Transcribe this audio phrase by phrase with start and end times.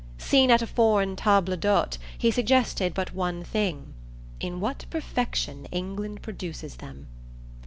[0.17, 3.93] Seen at a foreign table d'hote he suggested but one thing:
[4.39, 7.05] "In what perfection England produces them!"